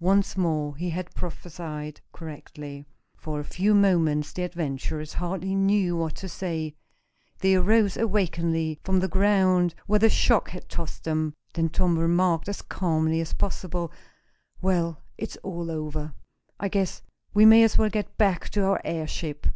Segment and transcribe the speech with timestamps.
[0.00, 2.84] Once more he had prophesied correctly.
[3.16, 6.76] For a few minutes the adventurers hardly knew what to say.
[7.38, 11.32] They arose awkwardly from the ground where the shock had tossed them.
[11.54, 13.90] Then Tom remarked, as calmly as possible:
[14.60, 16.12] "Well, it's all over.
[16.60, 17.00] I guess
[17.32, 19.46] we may as well get back to our airship."